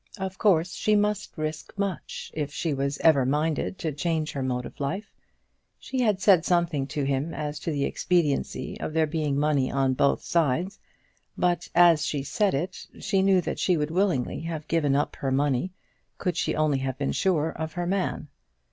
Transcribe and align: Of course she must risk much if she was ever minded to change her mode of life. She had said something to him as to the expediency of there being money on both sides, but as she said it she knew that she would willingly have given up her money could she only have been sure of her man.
Of 0.17 0.39
course 0.39 0.73
she 0.73 0.95
must 0.95 1.37
risk 1.37 1.77
much 1.77 2.31
if 2.33 2.51
she 2.51 2.73
was 2.73 2.97
ever 3.03 3.23
minded 3.23 3.77
to 3.77 3.91
change 3.91 4.31
her 4.31 4.41
mode 4.41 4.65
of 4.65 4.79
life. 4.79 5.13
She 5.77 6.01
had 6.01 6.19
said 6.19 6.43
something 6.43 6.87
to 6.87 7.03
him 7.03 7.35
as 7.35 7.59
to 7.59 7.71
the 7.71 7.85
expediency 7.85 8.79
of 8.79 8.93
there 8.93 9.05
being 9.05 9.37
money 9.37 9.71
on 9.71 9.93
both 9.93 10.23
sides, 10.23 10.79
but 11.37 11.69
as 11.75 12.03
she 12.03 12.23
said 12.23 12.55
it 12.55 12.87
she 12.99 13.21
knew 13.21 13.41
that 13.41 13.59
she 13.59 13.77
would 13.77 13.91
willingly 13.91 14.39
have 14.41 14.67
given 14.67 14.95
up 14.95 15.15
her 15.17 15.31
money 15.31 15.71
could 16.17 16.35
she 16.35 16.55
only 16.55 16.79
have 16.79 16.97
been 16.97 17.11
sure 17.11 17.51
of 17.51 17.73
her 17.73 17.85
man. 17.85 18.27